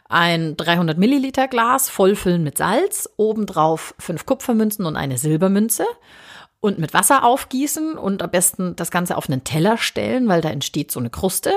Ein 0.07 0.55
300 0.55 0.97
Milliliter 0.97 1.49
Glas 1.49 1.89
vollfüllen 1.89 2.41
mit 2.41 2.57
Salz, 2.57 3.09
obendrauf 3.17 3.95
fünf 3.99 4.25
Kupfermünzen 4.25 4.85
und 4.85 4.95
eine 4.95 5.17
Silbermünze 5.17 5.85
und 6.65 6.79
mit 6.79 6.93
Wasser 6.93 7.23
aufgießen 7.23 7.93
und 7.97 8.23
am 8.23 8.31
besten 8.31 8.75
das 8.75 8.89
Ganze 8.89 9.17
auf 9.17 9.29
einen 9.29 9.43
Teller 9.43 9.77
stellen, 9.77 10.27
weil 10.27 10.41
da 10.41 10.49
entsteht 10.49 10.91
so 10.91 10.99
eine 10.99 11.09
Kruste. 11.09 11.51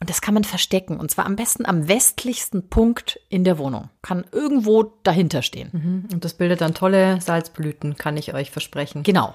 Und 0.00 0.10
das 0.10 0.20
kann 0.20 0.34
man 0.34 0.44
verstecken. 0.44 0.98
Und 0.98 1.10
zwar 1.10 1.26
am 1.26 1.36
besten 1.36 1.64
am 1.64 1.86
westlichsten 1.86 2.68
Punkt 2.68 3.20
in 3.28 3.44
der 3.44 3.58
Wohnung. 3.58 3.88
Kann 4.02 4.24
irgendwo 4.32 4.92
dahinter 5.04 5.42
stehen. 5.42 5.70
Mhm. 5.72 6.08
Und 6.12 6.24
das 6.24 6.34
bildet 6.34 6.60
dann 6.60 6.74
tolle 6.74 7.20
Salzblüten, 7.20 7.96
kann 7.96 8.16
ich 8.16 8.34
euch 8.34 8.50
versprechen. 8.50 9.04
Genau. 9.04 9.34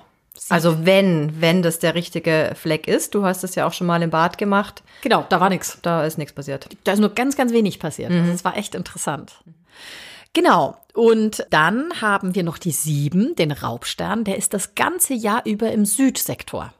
Also 0.50 0.86
wenn, 0.86 1.40
wenn 1.42 1.62
das 1.62 1.80
der 1.80 1.96
richtige 1.96 2.52
Fleck 2.56 2.88
ist, 2.88 3.16
du 3.16 3.24
hast 3.24 3.44
es 3.44 3.56
ja 3.56 3.66
auch 3.66 3.74
schon 3.74 3.88
mal 3.88 4.02
im 4.02 4.10
Bad 4.10 4.38
gemacht. 4.38 4.84
Genau, 5.02 5.26
da 5.30 5.40
war 5.40 5.50
nichts. 5.50 5.78
Da 5.82 6.04
ist 6.04 6.18
nichts 6.18 6.34
passiert. 6.34 6.68
Da 6.84 6.92
ist 6.92 7.00
nur 7.00 7.14
ganz, 7.14 7.38
ganz 7.38 7.54
wenig 7.54 7.80
passiert. 7.80 8.10
Mhm. 8.10 8.32
Das 8.32 8.44
war 8.44 8.58
echt 8.58 8.76
interessant. 8.76 9.42
Genau. 10.34 10.78
Und 10.94 11.46
dann 11.50 12.02
haben 12.02 12.36
wir 12.36 12.44
noch 12.44 12.58
die 12.58 12.72
sieben, 12.72 13.36
den 13.36 13.52
Raubstern. 13.52 14.24
Der 14.24 14.38
ist 14.38 14.54
das 14.54 14.76
ganze 14.76 15.14
Jahr 15.14 15.42
über 15.46 15.72
im 15.72 15.86
Südsektor. 15.86 16.74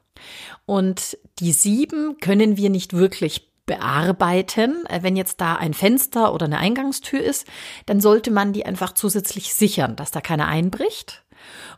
Und 0.66 1.18
die 1.40 1.52
sieben 1.52 2.18
können 2.20 2.56
wir 2.56 2.70
nicht 2.70 2.94
wirklich 2.94 3.52
bearbeiten. 3.66 4.86
Wenn 5.02 5.16
jetzt 5.16 5.42
da 5.42 5.56
ein 5.56 5.74
Fenster 5.74 6.34
oder 6.34 6.46
eine 6.46 6.60
Eingangstür 6.60 7.22
ist, 7.22 7.48
dann 7.86 8.02
sollte 8.02 8.30
man 8.30 8.54
die 8.54 8.66
einfach 8.66 8.94
zusätzlich 8.94 9.54
sichern, 9.54 9.96
dass 9.96 10.12
da 10.12 10.22
keiner 10.22 10.48
einbricht. 10.48 11.24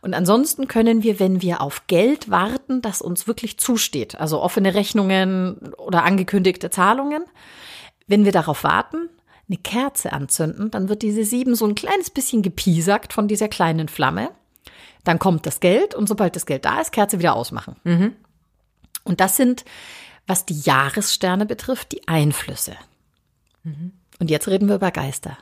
Und 0.02 0.14
ansonsten 0.14 0.68
können 0.68 1.02
wir, 1.02 1.18
wenn 1.18 1.42
wir 1.42 1.60
auf 1.60 1.86
Geld 1.86 2.30
warten, 2.30 2.82
das 2.82 3.02
uns 3.02 3.26
wirklich 3.26 3.58
zusteht, 3.58 4.20
also 4.20 4.40
offene 4.40 4.74
Rechnungen 4.74 5.72
oder 5.78 6.04
angekündigte 6.04 6.70
Zahlungen, 6.70 7.24
wenn 8.06 8.24
wir 8.24 8.32
darauf 8.32 8.62
warten, 8.62 9.08
eine 9.48 9.58
Kerze 9.58 10.12
anzünden, 10.12 10.70
dann 10.70 10.88
wird 10.88 11.02
diese 11.02 11.24
sieben 11.24 11.54
so 11.54 11.66
ein 11.66 11.74
kleines 11.74 12.10
bisschen 12.10 12.42
gepiesackt 12.42 13.12
von 13.12 13.28
dieser 13.28 13.48
kleinen 13.48 13.88
Flamme. 13.88 14.30
Dann 15.04 15.18
kommt 15.18 15.46
das 15.46 15.60
Geld 15.60 15.94
und 15.94 16.08
sobald 16.08 16.34
das 16.34 16.46
Geld 16.46 16.64
da 16.64 16.80
ist, 16.80 16.90
Kerze 16.90 17.18
wieder 17.18 17.36
ausmachen. 17.36 17.76
Mhm. 17.84 18.16
Und 19.04 19.20
das 19.20 19.36
sind, 19.36 19.64
was 20.26 20.46
die 20.46 20.58
Jahressterne 20.58 21.46
betrifft, 21.46 21.92
die 21.92 22.08
Einflüsse. 22.08 22.74
Mhm. 23.62 23.92
Und 24.18 24.30
jetzt 24.30 24.48
reden 24.48 24.68
wir 24.68 24.76
über 24.76 24.90
Geister. 24.90 25.38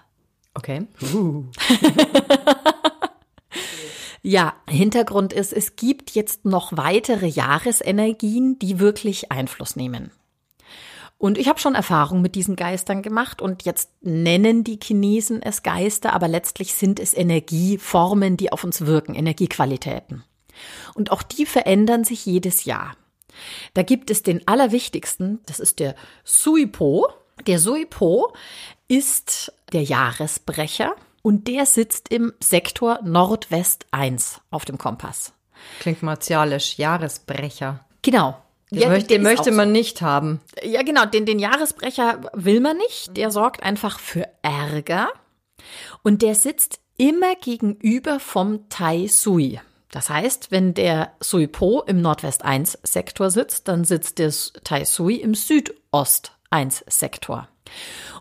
Okay. 0.53 0.87
Uh. 1.15 1.47
ja, 4.23 4.55
Hintergrund 4.69 5.33
ist, 5.33 5.53
es 5.53 5.77
gibt 5.77 6.11
jetzt 6.11 6.45
noch 6.45 6.77
weitere 6.77 7.27
Jahresenergien, 7.27 8.59
die 8.59 8.79
wirklich 8.79 9.33
Einfluss 9.33 9.77
nehmen. 9.77 10.11
Und 11.25 11.39
ich 11.39 11.49
habe 11.49 11.59
schon 11.59 11.75
Erfahrung 11.75 12.21
mit 12.21 12.35
diesen 12.35 12.55
Geistern 12.55 13.01
gemacht 13.01 13.41
und 13.41 13.63
jetzt 13.63 13.89
nennen 14.03 14.63
die 14.63 14.79
Chinesen 14.79 15.41
es 15.41 15.63
Geister, 15.63 16.13
aber 16.13 16.29
letztlich 16.29 16.75
sind 16.75 17.01
es 17.01 17.15
Energieformen, 17.15 18.37
die 18.37 18.53
auf 18.53 18.63
uns 18.63 18.85
wirken, 18.85 19.15
Energiequalitäten. 19.15 20.23
Und 20.93 21.11
auch 21.11 21.23
die 21.23 21.47
verändern 21.47 22.05
sich 22.05 22.27
jedes 22.27 22.67
Jahr. 22.67 22.95
Da 23.73 23.83
gibt 23.83 24.11
es 24.11 24.23
den 24.23 24.47
allerwichtigsten, 24.47 25.41
das 25.47 25.61
ist 25.61 25.81
der 25.81 25.95
Suipo. 26.25 27.09
Der 27.47 27.59
Suipo 27.59 28.35
ist 28.87 29.51
der 29.73 29.83
Jahresbrecher 29.83 30.95
und 31.23 31.49
der 31.49 31.65
sitzt 31.65 32.11
im 32.11 32.35
Sektor 32.39 33.01
Nordwest 33.03 33.87
1 33.93 34.43
auf 34.51 34.67
dem 34.67 34.77
Kompass. 34.77 35.33
Klingt 35.81 36.03
martialisch, 36.03 36.77
Jahresbrecher. 36.77 37.83
Genau. 38.03 38.44
Den, 38.71 38.79
ja, 38.81 38.89
möchte, 38.89 39.09
den 39.09 39.23
möchte 39.23 39.53
man 39.53 39.69
so. 39.69 39.73
nicht 39.73 40.03
haben. 40.03 40.41
Ja, 40.63 40.83
genau, 40.83 41.05
den, 41.05 41.27
den 41.27 41.39
Jahresbrecher 41.39 42.21
will 42.33 42.61
man 42.61 42.77
nicht. 42.77 43.17
Der 43.17 43.31
sorgt 43.31 43.63
einfach 43.63 43.99
für 44.01 44.27
Ärger. 44.43 45.09
Und 46.03 46.23
der 46.23 46.35
sitzt 46.35 46.81
immer 46.97 47.35
gegenüber 47.37 48.21
vom 48.21 48.69
Tai 48.69 49.07
Sui. 49.07 49.61
Das 49.91 50.11
heißt, 50.11 50.51
wenn 50.51 50.75
der 50.75 51.13
Sui 51.21 51.47
Po 51.47 51.83
im 51.83 52.01
Nordwest 52.01 52.45
1 52.45 52.79
Sektor 52.83 53.31
sitzt, 53.31 53.69
dann 53.69 53.85
sitzt 53.85 54.19
der 54.19 54.33
Tai 54.65 54.85
Sui 54.85 55.17
im 55.17 55.35
Südost 55.35 56.33
1 56.51 56.85
Sektor. 56.89 57.49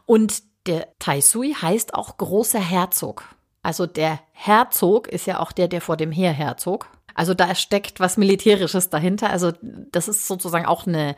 Und 0.06 0.44
der 0.68 0.88
Tai 1.00 1.22
Sui 1.22 1.54
heißt 1.54 1.94
auch 1.94 2.18
großer 2.18 2.60
Herzog. 2.60 3.24
Also 3.64 3.86
der 3.86 4.20
Herzog 4.34 5.08
ist 5.08 5.26
ja 5.26 5.40
auch 5.40 5.52
der, 5.52 5.68
der 5.68 5.82
vor 5.82 5.98
dem 5.98 6.12
Heer 6.12 6.34
herzog. 6.34 6.90
Also 7.14 7.34
da 7.34 7.56
steckt 7.56 8.00
was 8.00 8.18
Militärisches 8.18 8.90
dahinter. 8.90 9.30
Also 9.30 9.54
das 9.92 10.08
ist 10.08 10.28
sozusagen 10.28 10.66
auch 10.66 10.88
eine 10.88 11.16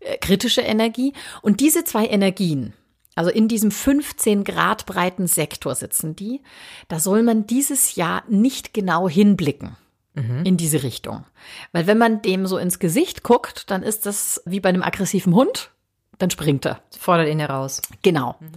äh, 0.00 0.16
kritische 0.18 0.60
Energie. 0.60 1.12
Und 1.42 1.60
diese 1.60 1.84
zwei 1.84 2.06
Energien, 2.06 2.72
also 3.14 3.30
in 3.30 3.48
diesem 3.48 3.70
15 3.70 4.44
Grad 4.44 4.86
breiten 4.86 5.26
Sektor 5.26 5.74
sitzen 5.74 6.14
die, 6.14 6.42
da 6.88 7.00
soll 7.00 7.22
man 7.22 7.46
dieses 7.46 7.96
Jahr 7.96 8.22
nicht 8.28 8.74
genau 8.74 9.08
hinblicken 9.08 9.76
mhm. 10.14 10.44
in 10.44 10.56
diese 10.56 10.82
Richtung. 10.82 11.24
Weil 11.72 11.86
wenn 11.86 11.98
man 11.98 12.22
dem 12.22 12.46
so 12.46 12.58
ins 12.58 12.78
Gesicht 12.78 13.22
guckt, 13.22 13.70
dann 13.70 13.82
ist 13.82 14.06
das 14.06 14.42
wie 14.44 14.60
bei 14.60 14.68
einem 14.68 14.82
aggressiven 14.82 15.34
Hund, 15.34 15.70
dann 16.18 16.30
springt 16.30 16.66
er. 16.66 16.80
Fordert 16.98 17.28
ihn 17.28 17.40
heraus. 17.40 17.82
Genau. 18.02 18.36
Mhm. 18.40 18.52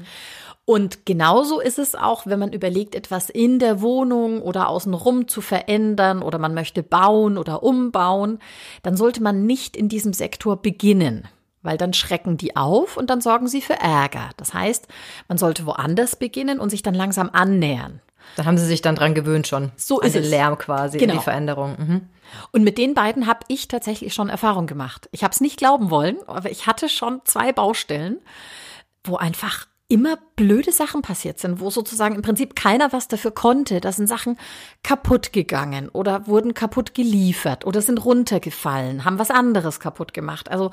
Und 0.65 1.05
genauso 1.05 1.59
ist 1.59 1.79
es 1.79 1.95
auch, 1.95 2.25
wenn 2.27 2.39
man 2.39 2.53
überlegt, 2.53 2.95
etwas 2.95 3.29
in 3.29 3.59
der 3.59 3.81
Wohnung 3.81 4.41
oder 4.41 4.69
außenrum 4.69 5.27
zu 5.27 5.41
verändern 5.41 6.21
oder 6.21 6.37
man 6.37 6.53
möchte 6.53 6.83
bauen 6.83 7.37
oder 7.37 7.63
umbauen, 7.63 8.39
dann 8.83 8.95
sollte 8.95 9.23
man 9.23 9.45
nicht 9.45 9.75
in 9.75 9.89
diesem 9.89 10.13
Sektor 10.13 10.61
beginnen, 10.61 11.27
weil 11.63 11.77
dann 11.77 11.93
schrecken 11.93 12.37
die 12.37 12.55
auf 12.55 12.95
und 12.95 13.09
dann 13.09 13.21
sorgen 13.21 13.47
sie 13.47 13.61
für 13.61 13.73
Ärger. 13.73 14.29
Das 14.37 14.53
heißt, 14.53 14.87
man 15.27 15.37
sollte 15.37 15.65
woanders 15.65 16.15
beginnen 16.15 16.59
und 16.59 16.69
sich 16.69 16.83
dann 16.83 16.95
langsam 16.95 17.29
annähern. 17.33 17.99
Da 18.35 18.45
haben 18.45 18.57
sie 18.57 18.65
sich 18.65 18.81
dann 18.81 18.95
dran 18.95 19.13
gewöhnt 19.15 19.47
schon. 19.47 19.71
So 19.75 19.99
ist 19.99 20.15
es. 20.15 20.29
Lärm 20.29 20.57
quasi, 20.57 20.99
genau. 20.99 21.15
die 21.15 21.19
Veränderung. 21.19 21.75
Mhm. 21.77 22.01
Und 22.51 22.63
mit 22.63 22.77
den 22.77 22.93
beiden 22.93 23.27
habe 23.27 23.41
ich 23.47 23.67
tatsächlich 23.67 24.13
schon 24.13 24.29
Erfahrung 24.29 24.67
gemacht. 24.67 25.09
Ich 25.11 25.23
habe 25.23 25.33
es 25.33 25.41
nicht 25.41 25.57
glauben 25.57 25.89
wollen, 25.89 26.17
aber 26.27 26.49
ich 26.49 26.67
hatte 26.67 26.87
schon 26.87 27.21
zwei 27.25 27.51
Baustellen, 27.51 28.19
wo 29.03 29.17
einfach 29.17 29.65
immer 29.91 30.17
blöde 30.37 30.71
Sachen 30.71 31.01
passiert 31.01 31.37
sind, 31.37 31.59
wo 31.59 31.69
sozusagen 31.69 32.15
im 32.15 32.21
Prinzip 32.21 32.55
keiner 32.55 32.93
was 32.93 33.09
dafür 33.09 33.31
konnte. 33.31 33.81
Da 33.81 33.91
sind 33.91 34.07
Sachen 34.07 34.37
kaputt 34.83 35.33
gegangen 35.33 35.89
oder 35.89 36.27
wurden 36.27 36.53
kaputt 36.53 36.95
geliefert 36.95 37.65
oder 37.65 37.81
sind 37.81 38.03
runtergefallen, 38.03 39.03
haben 39.03 39.19
was 39.19 39.29
anderes 39.29 39.81
kaputt 39.81 40.13
gemacht. 40.13 40.49
Also 40.49 40.71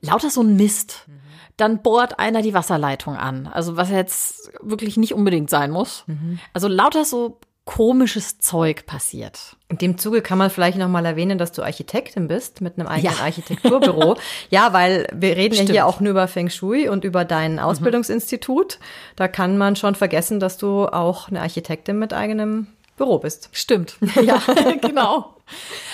lauter 0.00 0.30
so 0.30 0.42
ein 0.42 0.56
Mist. 0.56 1.06
Mhm. 1.08 1.12
Dann 1.56 1.82
bohrt 1.82 2.18
einer 2.20 2.40
die 2.40 2.54
Wasserleitung 2.54 3.16
an. 3.16 3.48
Also 3.48 3.76
was 3.76 3.90
jetzt 3.90 4.52
wirklich 4.62 4.96
nicht 4.96 5.12
unbedingt 5.12 5.50
sein 5.50 5.70
muss. 5.70 6.04
Mhm. 6.06 6.38
Also 6.52 6.68
lauter 6.68 7.04
so 7.04 7.40
komisches 7.64 8.38
Zeug 8.38 8.86
passiert. 8.86 9.56
In 9.68 9.78
dem 9.78 9.96
Zuge 9.96 10.20
kann 10.20 10.36
man 10.36 10.50
vielleicht 10.50 10.78
noch 10.78 10.88
mal 10.88 11.06
erwähnen, 11.06 11.38
dass 11.38 11.52
du 11.52 11.62
Architektin 11.62 12.26
bist 12.26 12.60
mit 12.60 12.78
einem 12.78 12.88
eigenen 12.88 13.14
ja. 13.14 13.22
Architekturbüro. 13.22 14.16
ja, 14.50 14.72
weil 14.72 15.06
wir 15.12 15.36
reden 15.36 15.54
Stimmt. 15.54 15.68
ja 15.68 15.72
hier 15.74 15.86
auch 15.86 16.00
nur 16.00 16.10
über 16.10 16.26
Feng 16.26 16.50
Shui 16.50 16.88
und 16.88 17.04
über 17.04 17.24
dein 17.24 17.54
mhm. 17.54 17.58
Ausbildungsinstitut. 17.60 18.78
Da 19.14 19.28
kann 19.28 19.58
man 19.58 19.76
schon 19.76 19.94
vergessen, 19.94 20.40
dass 20.40 20.58
du 20.58 20.86
auch 20.86 21.28
eine 21.28 21.40
Architektin 21.40 21.98
mit 21.98 22.12
eigenem 22.12 22.66
Büro 22.96 23.18
bist. 23.18 23.48
Stimmt. 23.52 23.96
Ja, 24.22 24.42
genau. 24.80 25.36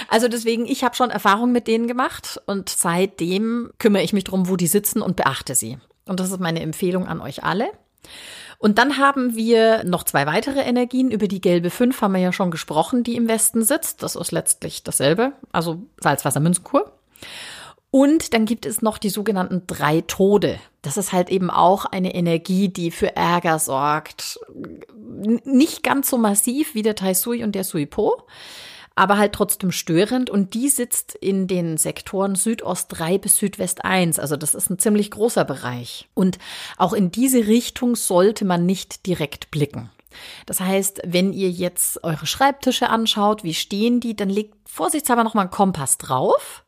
Also 0.08 0.28
deswegen, 0.28 0.66
ich 0.66 0.84
habe 0.84 0.96
schon 0.96 1.10
Erfahrung 1.10 1.52
mit 1.52 1.66
denen 1.66 1.86
gemacht 1.86 2.40
und 2.46 2.68
seitdem 2.68 3.70
kümmere 3.78 4.02
ich 4.02 4.12
mich 4.12 4.24
darum, 4.24 4.48
wo 4.48 4.56
die 4.56 4.66
sitzen 4.66 5.02
und 5.02 5.16
beachte 5.16 5.54
sie. 5.54 5.78
Und 6.06 6.20
das 6.20 6.30
ist 6.30 6.40
meine 6.40 6.60
Empfehlung 6.60 7.06
an 7.06 7.20
euch 7.20 7.44
alle. 7.44 7.68
Und 8.58 8.78
dann 8.78 8.98
haben 8.98 9.36
wir 9.36 9.84
noch 9.84 10.02
zwei 10.02 10.26
weitere 10.26 10.60
Energien. 10.60 11.12
Über 11.12 11.28
die 11.28 11.40
gelbe 11.40 11.70
5 11.70 12.00
haben 12.00 12.14
wir 12.14 12.20
ja 12.20 12.32
schon 12.32 12.50
gesprochen, 12.50 13.04
die 13.04 13.14
im 13.14 13.28
Westen 13.28 13.62
sitzt. 13.62 14.02
Das 14.02 14.16
ist 14.16 14.32
letztlich 14.32 14.82
dasselbe, 14.82 15.32
also 15.52 15.82
Salzwassermünzkur. 16.00 16.92
Und 17.90 18.34
dann 18.34 18.44
gibt 18.44 18.66
es 18.66 18.82
noch 18.82 18.98
die 18.98 19.08
sogenannten 19.08 19.62
drei 19.66 20.02
Tode. 20.02 20.58
Das 20.82 20.96
ist 20.96 21.12
halt 21.12 21.30
eben 21.30 21.50
auch 21.50 21.84
eine 21.86 22.14
Energie, 22.14 22.68
die 22.68 22.90
für 22.90 23.16
Ärger 23.16 23.58
sorgt. 23.58 24.40
Nicht 25.44 25.82
ganz 25.82 26.10
so 26.10 26.18
massiv 26.18 26.74
wie 26.74 26.82
der 26.82 26.96
Tai 26.96 27.14
Sui 27.14 27.42
und 27.42 27.54
der 27.54 27.64
Sui 27.64 27.86
Po, 27.86 28.22
aber 28.98 29.16
halt 29.16 29.32
trotzdem 29.32 29.72
störend. 29.72 30.28
Und 30.28 30.54
die 30.54 30.68
sitzt 30.68 31.14
in 31.14 31.46
den 31.46 31.76
Sektoren 31.76 32.34
Südost 32.34 32.86
3 32.90 33.18
bis 33.18 33.36
Südwest 33.36 33.84
1. 33.84 34.18
Also 34.18 34.36
das 34.36 34.54
ist 34.54 34.70
ein 34.70 34.78
ziemlich 34.78 35.10
großer 35.10 35.44
Bereich. 35.44 36.08
Und 36.14 36.38
auch 36.76 36.92
in 36.92 37.10
diese 37.10 37.46
Richtung 37.46 37.96
sollte 37.96 38.44
man 38.44 38.66
nicht 38.66 39.06
direkt 39.06 39.50
blicken. 39.50 39.90
Das 40.46 40.60
heißt, 40.60 41.02
wenn 41.06 41.32
ihr 41.32 41.50
jetzt 41.50 42.02
eure 42.02 42.26
Schreibtische 42.26 42.90
anschaut, 42.90 43.44
wie 43.44 43.54
stehen 43.54 44.00
die, 44.00 44.16
dann 44.16 44.30
legt 44.30 44.54
vorsichtshalber 44.68 45.22
nochmal 45.22 45.44
einen 45.44 45.52
Kompass 45.52 45.98
drauf 45.98 46.64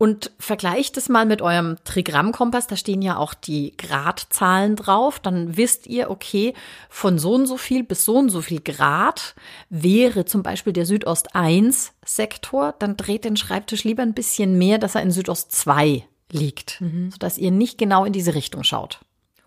und 0.00 0.30
vergleicht 0.38 0.96
es 0.96 1.10
mal 1.10 1.26
mit 1.26 1.42
eurem 1.42 1.76
Trigrammkompass, 1.84 2.66
da 2.66 2.76
stehen 2.76 3.02
ja 3.02 3.18
auch 3.18 3.34
die 3.34 3.76
Gradzahlen 3.76 4.74
drauf. 4.74 5.20
Dann 5.20 5.58
wisst 5.58 5.86
ihr, 5.86 6.10
okay, 6.10 6.54
von 6.88 7.18
so 7.18 7.34
und 7.34 7.44
so 7.44 7.58
viel 7.58 7.84
bis 7.84 8.06
so 8.06 8.16
und 8.16 8.30
so 8.30 8.40
viel 8.40 8.62
Grad 8.62 9.34
wäre 9.68 10.24
zum 10.24 10.42
Beispiel 10.42 10.72
der 10.72 10.86
Südost 10.86 11.36
1 11.36 11.92
Sektor. 12.02 12.74
Dann 12.78 12.96
dreht 12.96 13.26
den 13.26 13.36
Schreibtisch 13.36 13.84
lieber 13.84 14.02
ein 14.02 14.14
bisschen 14.14 14.56
mehr, 14.56 14.78
dass 14.78 14.94
er 14.94 15.02
in 15.02 15.10
Südost 15.10 15.52
2 15.52 16.02
liegt, 16.32 16.80
mhm. 16.80 17.10
sodass 17.10 17.36
ihr 17.36 17.50
nicht 17.50 17.76
genau 17.76 18.06
in 18.06 18.14
diese 18.14 18.34
Richtung 18.34 18.64
schaut. 18.64 19.00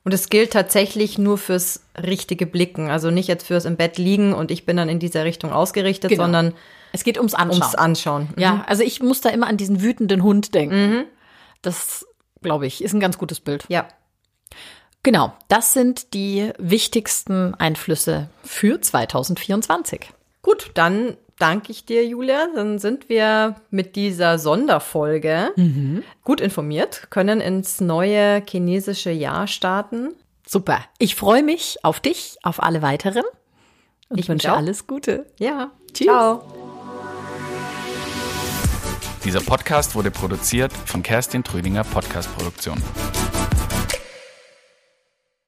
Und 0.04 0.14
es 0.14 0.30
gilt 0.30 0.54
tatsächlich 0.54 1.18
nur 1.18 1.40
fürs 1.40 1.82
richtige 1.98 2.46
Blicken, 2.46 2.92
also 2.92 3.10
nicht 3.10 3.28
jetzt 3.28 3.48
fürs 3.48 3.66
im 3.66 3.76
Bett 3.76 3.98
liegen 3.98 4.34
und 4.34 4.52
ich 4.52 4.68
bin 4.68 4.78
dann 4.78 4.88
in 4.88 5.00
dieser 5.00 5.26
Richtung 5.26 5.52
ausgerichtet, 5.52 6.12
genau. 6.12 6.26
sondern 6.26 6.54
es 6.94 7.04
geht 7.04 7.18
ums 7.18 7.34
Anschauen. 7.34 7.62
Ums 7.62 7.76
Anschauen. 7.76 8.30
Mhm. 8.36 8.42
Ja, 8.42 8.64
also 8.68 8.84
ich 8.84 9.02
muss 9.02 9.20
da 9.20 9.30
immer 9.30 9.48
an 9.48 9.58
diesen 9.58 9.82
wütenden 9.82 10.24
Hund 10.24 10.56
denken. 10.56 10.90
Mhm. 10.90 11.04
Das, 11.62 12.06
glaube 12.42 12.68
ich, 12.68 12.84
ist 12.84 12.94
ein 12.94 13.00
ganz 13.00 13.18
gutes 13.18 13.42
Bild. 13.42 13.66
Ja. 13.68 13.88
Genau, 15.02 15.34
das 15.50 15.74
sind 15.74 16.14
die 16.14 16.54
wichtigsten 16.58 17.56
Einflüsse 17.56 18.30
für 18.44 18.80
2024. 18.80 20.12
Gut, 20.44 20.72
dann 20.76 21.18
danke 21.40 21.72
ich 21.72 21.86
dir, 21.86 22.06
Julia. 22.06 22.48
Dann 22.54 22.78
sind 22.78 23.10
wir 23.10 23.56
mit 23.72 23.96
dieser 23.96 24.38
Sonderfolge 24.38 25.52
mhm. 25.56 26.04
gut 26.24 26.42
informiert, 26.42 27.08
können 27.10 27.42
ins 27.42 27.82
neue 27.82 28.44
chinesische 28.48 29.12
Jahr 29.12 29.48
starten. 29.48 30.14
Super. 30.48 30.80
Ich 31.00 31.16
freue 31.16 31.42
mich 31.42 31.84
auf 31.84 32.00
dich, 32.00 32.38
auf 32.44 32.62
alle 32.62 32.84
weiteren. 32.84 33.24
Und 34.10 34.20
ich 34.20 34.30
wünsche 34.30 34.54
alles 34.54 34.86
Gute. 34.86 35.26
Ja. 35.40 35.72
Tschüss. 35.92 36.08
Ciao. 36.08 36.63
Dieser 39.24 39.40
Podcast 39.40 39.96
wurde 39.96 40.12
produziert 40.12 40.74
von 40.74 41.02
Kerstin 41.02 41.46
Trüdinger 41.46 41.86
Podcast 41.86 42.34
Produktion. 42.36 42.82